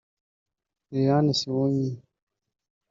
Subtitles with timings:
[0.89, 1.91] Lilian Siwunyi